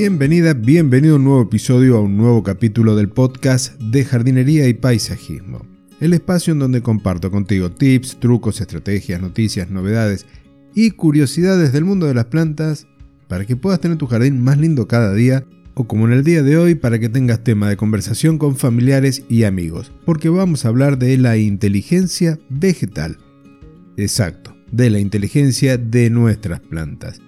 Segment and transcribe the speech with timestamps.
[0.00, 4.74] Bienvenida, bienvenido a un nuevo episodio, a un nuevo capítulo del podcast de jardinería y
[4.74, 5.66] paisajismo.
[5.98, 10.24] El espacio en donde comparto contigo tips, trucos, estrategias, noticias, novedades
[10.72, 12.86] y curiosidades del mundo de las plantas
[13.26, 15.44] para que puedas tener tu jardín más lindo cada día
[15.74, 19.24] o como en el día de hoy para que tengas tema de conversación con familiares
[19.28, 23.18] y amigos, porque vamos a hablar de la inteligencia vegetal.
[23.96, 27.20] Exacto, de la inteligencia de nuestras plantas.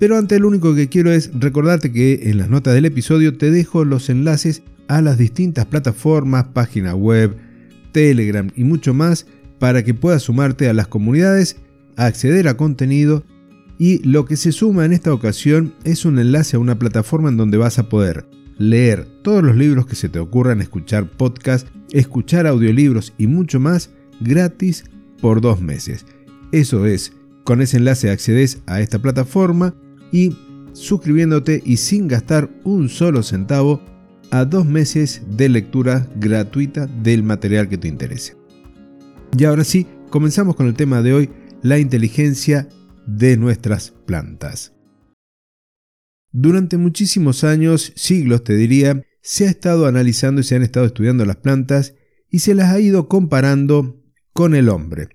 [0.00, 3.50] Pero antes lo único que quiero es recordarte que en las notas del episodio te
[3.50, 7.36] dejo los enlaces a las distintas plataformas, página web,
[7.92, 9.26] Telegram y mucho más
[9.58, 11.58] para que puedas sumarte a las comunidades,
[11.96, 13.24] acceder a contenido
[13.78, 17.36] y lo que se suma en esta ocasión es un enlace a una plataforma en
[17.36, 18.24] donde vas a poder
[18.56, 23.90] leer todos los libros que se te ocurran, escuchar podcasts, escuchar audiolibros y mucho más
[24.20, 24.84] gratis
[25.20, 26.06] por dos meses.
[26.52, 27.12] Eso es,
[27.44, 29.74] con ese enlace accedes a esta plataforma
[30.12, 30.36] y
[30.72, 33.82] suscribiéndote y sin gastar un solo centavo
[34.30, 38.36] a dos meses de lectura gratuita del material que te interese.
[39.36, 41.30] Y ahora sí, comenzamos con el tema de hoy,
[41.62, 42.68] la inteligencia
[43.06, 44.72] de nuestras plantas.
[46.32, 51.24] Durante muchísimos años, siglos te diría, se ha estado analizando y se han estado estudiando
[51.24, 51.94] las plantas
[52.30, 54.00] y se las ha ido comparando
[54.32, 55.08] con el hombre.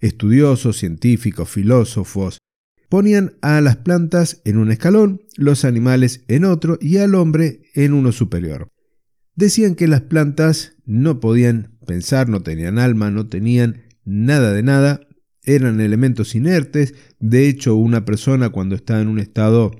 [0.00, 2.38] Estudiosos, científicos, filósofos,
[2.88, 7.92] Ponían a las plantas en un escalón, los animales en otro y al hombre en
[7.92, 8.68] uno superior.
[9.34, 15.00] Decían que las plantas no podían pensar, no tenían alma, no tenían nada de nada,
[15.42, 16.94] eran elementos inertes.
[17.18, 19.72] De hecho, una persona cuando está en un estado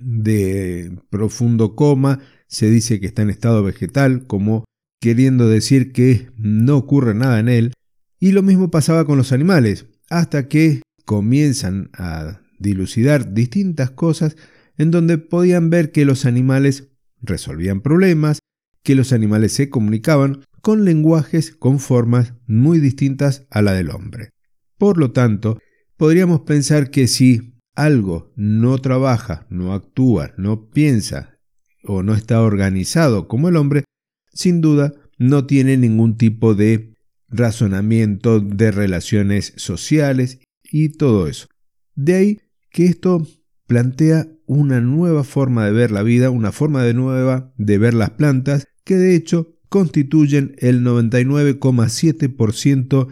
[0.00, 4.64] de profundo coma, se dice que está en estado vegetal, como
[5.00, 7.72] queriendo decir que no ocurre nada en él.
[8.18, 14.36] Y lo mismo pasaba con los animales, hasta que comienzan a dilucidar distintas cosas
[14.76, 16.88] en donde podían ver que los animales
[17.20, 18.40] resolvían problemas,
[18.82, 24.30] que los animales se comunicaban con lenguajes, con formas muy distintas a la del hombre.
[24.78, 25.58] Por lo tanto,
[25.96, 31.38] podríamos pensar que si algo no trabaja, no actúa, no piensa
[31.82, 33.84] o no está organizado como el hombre,
[34.32, 36.94] sin duda no tiene ningún tipo de
[37.28, 40.40] razonamiento de relaciones sociales
[40.76, 41.46] y todo eso.
[41.94, 42.40] De ahí
[42.72, 43.24] que esto
[43.68, 48.10] plantea una nueva forma de ver la vida, una forma de nueva de ver las
[48.10, 53.08] plantas, que de hecho constituyen el 99,7%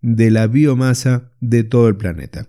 [0.00, 2.48] de la biomasa de todo el planeta.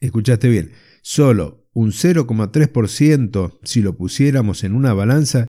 [0.00, 0.72] Escuchaste bien,
[1.02, 5.46] solo un 0,3%, si lo pusiéramos en una balanza,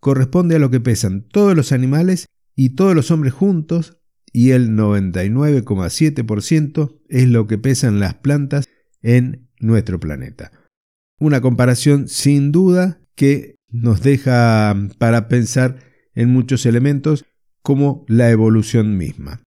[0.00, 4.01] corresponde a lo que pesan todos los animales y todos los hombres juntos
[4.32, 8.66] y el 99,7% es lo que pesan las plantas
[9.02, 10.50] en nuestro planeta.
[11.18, 15.78] Una comparación sin duda que nos deja para pensar
[16.14, 17.24] en muchos elementos
[17.62, 19.42] como la evolución misma.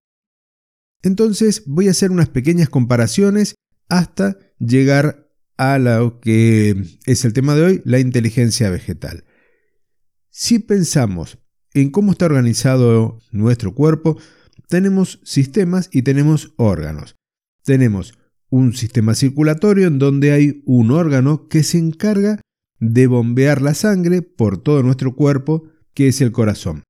[1.02, 3.56] Entonces voy a hacer unas pequeñas comparaciones
[3.90, 6.76] hasta llegar a lo que
[7.06, 9.26] es el tema de hoy, la inteligencia vegetal.
[10.30, 11.40] Si pensamos
[11.74, 14.18] en cómo está organizado nuestro cuerpo,
[14.68, 17.16] tenemos sistemas y tenemos órganos.
[17.64, 18.18] Tenemos
[18.50, 22.40] un sistema circulatorio en donde hay un órgano que se encarga
[22.80, 26.84] de bombear la sangre por todo nuestro cuerpo, que es el corazón.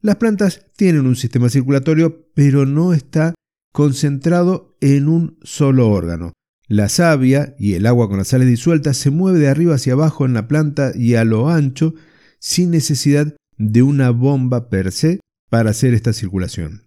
[0.00, 3.34] Las plantas tienen un sistema circulatorio, pero no está
[3.72, 6.32] concentrado en un solo órgano.
[6.68, 10.26] La savia y el agua con las sales disueltas se mueve de arriba hacia abajo
[10.26, 11.94] en la planta y a lo ancho
[12.38, 16.85] sin necesidad de una bomba per se para hacer esta circulación.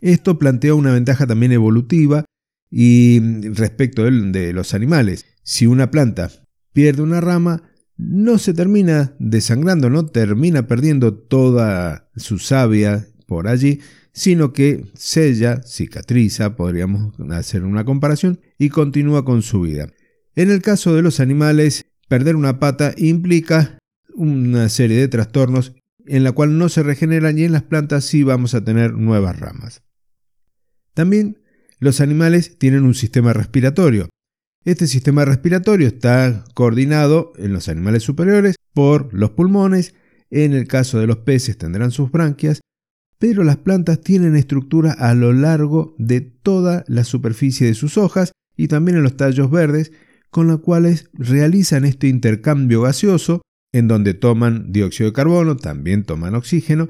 [0.00, 2.24] Esto plantea una ventaja también evolutiva
[2.70, 5.26] y respecto de los animales.
[5.42, 6.30] Si una planta
[6.72, 7.62] pierde una rama,
[7.96, 13.80] no se termina desangrando, no termina perdiendo toda su savia por allí,
[14.12, 19.88] sino que sella, cicatriza, podríamos hacer una comparación, y continúa con su vida.
[20.34, 23.78] En el caso de los animales, perder una pata implica
[24.14, 25.74] una serie de trastornos
[26.06, 29.38] en la cual no se regeneran y en las plantas sí vamos a tener nuevas
[29.38, 29.82] ramas.
[30.94, 31.38] También
[31.78, 34.08] los animales tienen un sistema respiratorio.
[34.64, 39.94] Este sistema respiratorio está coordinado en los animales superiores por los pulmones,
[40.30, 42.60] en el caso de los peces tendrán sus branquias,
[43.18, 48.32] pero las plantas tienen estructura a lo largo de toda la superficie de sus hojas
[48.56, 49.92] y también en los tallos verdes,
[50.30, 53.42] con los cuales realizan este intercambio gaseoso,
[53.72, 56.88] en donde toman dióxido de carbono, también toman oxígeno,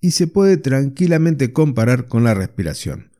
[0.00, 3.10] y se puede tranquilamente comparar con la respiración.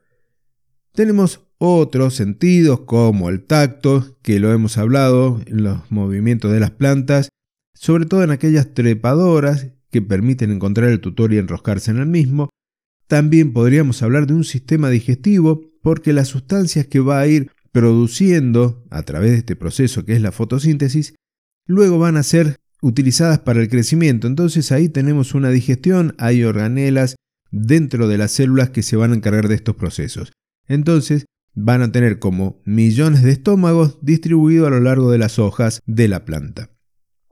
[0.99, 6.73] Tenemos otros sentidos como el tacto, que lo hemos hablado en los movimientos de las
[6.73, 7.29] plantas,
[7.73, 12.51] sobre todo en aquellas trepadoras que permiten encontrar el tutor y enroscarse en el mismo.
[13.07, 18.85] También podríamos hablar de un sistema digestivo porque las sustancias que va a ir produciendo
[18.91, 21.15] a través de este proceso que es la fotosíntesis,
[21.69, 24.27] luego van a ser utilizadas para el crecimiento.
[24.27, 27.15] Entonces ahí tenemos una digestión, hay organelas
[27.53, 30.33] dentro de las células que se van a encargar de estos procesos.
[30.69, 35.81] Entonces van a tener como millones de estómagos distribuidos a lo largo de las hojas
[35.87, 36.71] de la planta.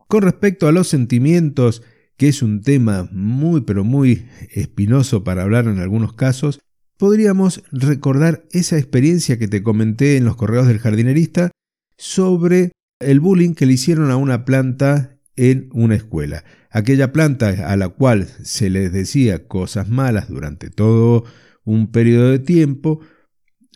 [0.09, 1.83] Con respecto a los sentimientos,
[2.17, 6.61] que es un tema muy pero muy espinoso para hablar en algunos casos,
[6.97, 11.51] podríamos recordar esa experiencia que te comenté en los correos del jardinerista
[11.99, 16.45] sobre el bullying que le hicieron a una planta en una escuela.
[16.71, 21.25] Aquella planta a la cual se les decía cosas malas durante todo
[21.65, 23.01] un periodo de tiempo,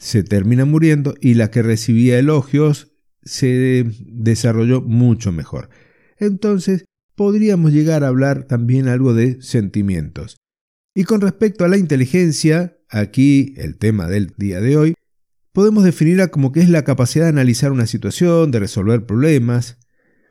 [0.00, 2.90] se termina muriendo y la que recibía elogios
[3.22, 5.68] se desarrolló mucho mejor.
[6.18, 10.38] Entonces, podríamos llegar a hablar también algo de sentimientos.
[10.94, 14.94] Y con respecto a la inteligencia, aquí el tema del día de hoy,
[15.52, 19.78] podemos definirla como que es la capacidad de analizar una situación, de resolver problemas,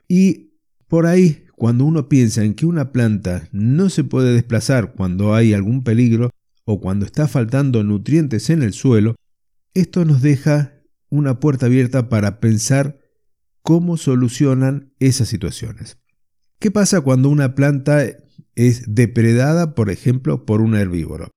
[0.07, 0.55] y
[0.87, 5.53] por ahí, cuando uno piensa en que una planta no se puede desplazar cuando hay
[5.53, 6.31] algún peligro
[6.65, 9.15] o cuando está faltando nutrientes en el suelo,
[9.73, 10.73] esto nos deja
[11.09, 12.99] una puerta abierta para pensar
[13.61, 15.97] cómo solucionan esas situaciones.
[16.59, 18.03] ¿Qué pasa cuando una planta
[18.55, 21.29] es depredada, por ejemplo, por un herbívoro?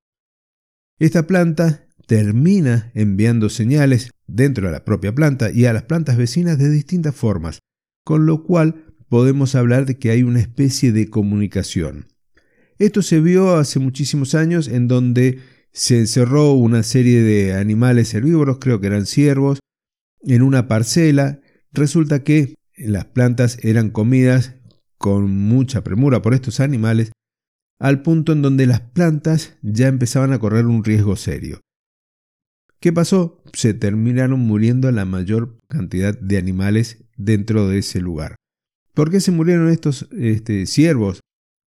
[0.99, 6.59] Esta planta termina enviando señales dentro de la propia planta y a las plantas vecinas
[6.59, 7.61] de distintas formas,
[8.05, 12.09] con lo cual podemos hablar de que hay una especie de comunicación.
[12.79, 15.39] Esto se vio hace muchísimos años en donde
[15.73, 19.61] se encerró una serie de animales herbívoros, creo que eran ciervos,
[20.21, 21.41] en una parcela.
[21.73, 24.57] Resulta que las plantas eran comidas
[24.99, 27.13] con mucha premura por estos animales,
[27.81, 31.61] al punto en donde las plantas ya empezaban a correr un riesgo serio.
[32.79, 33.43] ¿Qué pasó?
[33.53, 38.37] Se terminaron muriendo la mayor cantidad de animales dentro de ese lugar.
[38.93, 41.21] ¿Por qué se murieron estos este, ciervos?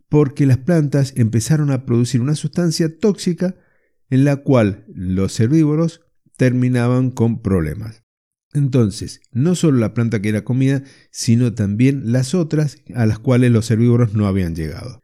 [0.09, 3.55] Porque las plantas empezaron a producir una sustancia tóxica
[4.09, 6.01] en la cual los herbívoros
[6.37, 8.03] terminaban con problemas.
[8.53, 13.51] Entonces, no solo la planta que era comida, sino también las otras a las cuales
[13.51, 15.01] los herbívoros no habían llegado.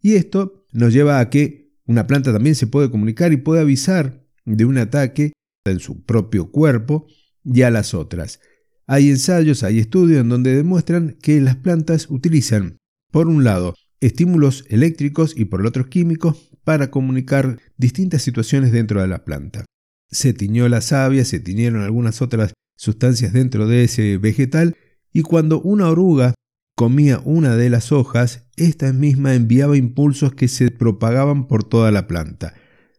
[0.00, 4.24] Y esto nos lleva a que una planta también se puede comunicar y puede avisar
[4.44, 5.32] de un ataque
[5.64, 7.06] en su propio cuerpo
[7.44, 8.40] y a las otras.
[8.86, 12.78] Hay ensayos, hay estudios en donde demuestran que las plantas utilizan,
[13.10, 19.00] por un lado, estímulos eléctricos y por el otro químicos para comunicar distintas situaciones dentro
[19.00, 19.64] de la planta.
[20.10, 24.76] Se tiñó la savia, se tiñeron algunas otras sustancias dentro de ese vegetal
[25.12, 26.34] y cuando una oruga
[26.76, 32.06] comía una de las hojas, esta misma enviaba impulsos que se propagaban por toda la
[32.06, 32.54] planta.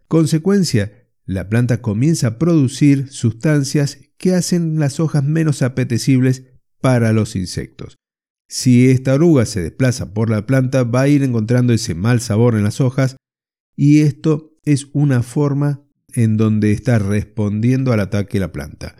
[0.07, 6.43] Consecuencia, la planta comienza a producir sustancias que hacen las hojas menos apetecibles
[6.81, 7.97] para los insectos.
[8.47, 12.55] Si esta oruga se desplaza por la planta, va a ir encontrando ese mal sabor
[12.55, 13.15] en las hojas
[13.75, 15.81] y esto es una forma
[16.13, 18.95] en donde está respondiendo al ataque la planta.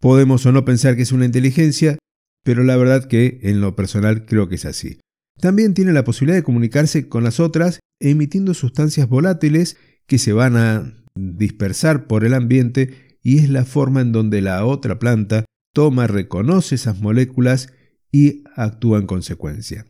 [0.00, 1.98] Podemos o no pensar que es una inteligencia,
[2.42, 4.98] pero la verdad que en lo personal creo que es así.
[5.40, 9.76] También tiene la posibilidad de comunicarse con las otras emitiendo sustancias volátiles
[10.06, 14.64] que se van a dispersar por el ambiente y es la forma en donde la
[14.64, 17.72] otra planta toma, reconoce esas moléculas
[18.12, 19.86] y actúa en consecuencia.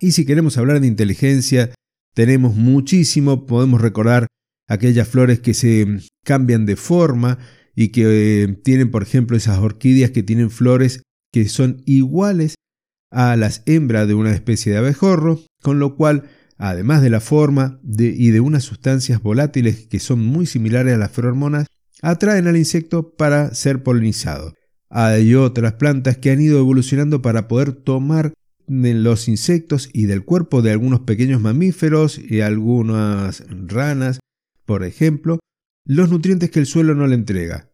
[0.00, 1.72] Y si queremos hablar de inteligencia,
[2.14, 4.26] tenemos muchísimo, podemos recordar
[4.68, 5.86] aquellas flores que se
[6.24, 7.38] cambian de forma
[7.74, 11.02] y que eh, tienen, por ejemplo, esas orquídeas que tienen flores
[11.32, 12.54] que son iguales
[13.10, 16.24] a las hembras de una especie de abejorro, con lo cual,
[16.56, 21.10] además de la forma y de unas sustancias volátiles que son muy similares a las
[21.10, 21.66] feromonas,
[22.02, 24.54] atraen al insecto para ser polinizado.
[24.88, 28.34] Hay otras plantas que han ido evolucionando para poder tomar
[28.66, 34.20] de los insectos y del cuerpo de algunos pequeños mamíferos y algunas ranas,
[34.64, 35.40] por ejemplo,
[35.84, 37.70] los nutrientes que el suelo no le entrega.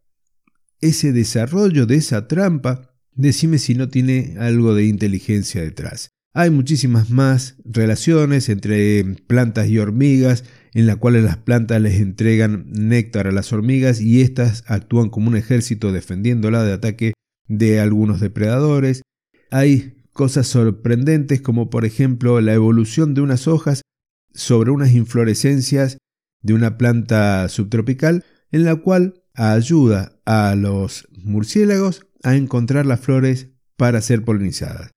[0.81, 6.11] Ese desarrollo de esa trampa, decime si no tiene algo de inteligencia detrás.
[6.35, 12.67] Hay muchísimas más relaciones entre plantas y hormigas, en las cuales las plantas les entregan
[12.71, 17.13] néctar a las hormigas y éstas actúan como un ejército defendiéndola de ataque
[17.49, 19.03] de algunos depredadores.
[19.51, 23.83] Hay cosas sorprendentes como por ejemplo la evolución de unas hojas
[24.35, 25.99] sobre unas inflorescencias
[26.43, 33.51] de una planta subtropical en la cual ayuda a los murciélagos a encontrar las flores
[33.77, 34.91] para ser polinizadas.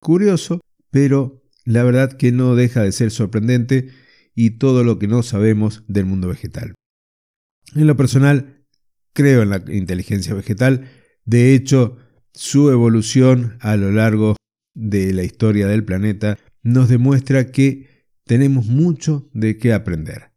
[0.00, 3.90] Curioso, pero la verdad que no deja de ser sorprendente
[4.34, 6.74] y todo lo que no sabemos del mundo vegetal.
[7.74, 8.64] En lo personal,
[9.12, 10.88] creo en la inteligencia vegetal,
[11.26, 11.98] de hecho,
[12.32, 14.34] su evolución a lo largo
[14.76, 20.30] de la historia del planeta nos demuestra que tenemos mucho de qué aprender.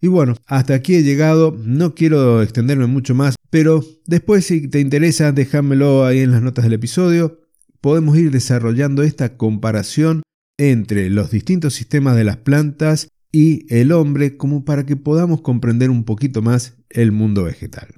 [0.00, 4.80] Y bueno, hasta aquí he llegado, no quiero extenderme mucho más, pero después si te
[4.80, 7.40] interesa, déjamelo ahí en las notas del episodio.
[7.80, 10.22] Podemos ir desarrollando esta comparación
[10.58, 15.90] entre los distintos sistemas de las plantas y el hombre como para que podamos comprender
[15.90, 17.88] un poquito más el mundo vegetal.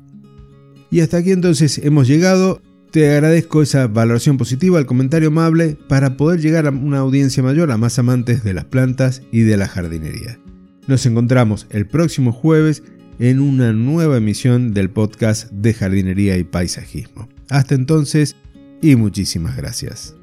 [0.91, 2.63] Y hasta aquí entonces hemos llegado.
[2.95, 7.73] Te agradezco esa valoración positiva, el comentario amable, para poder llegar a una audiencia mayor,
[7.73, 10.39] a más amantes de las plantas y de la jardinería.
[10.87, 12.85] Nos encontramos el próximo jueves
[13.19, 17.29] en una nueva emisión del podcast de jardinería y paisajismo.
[17.51, 18.37] Hasta entonces
[18.81, 20.15] y muchísimas gracias.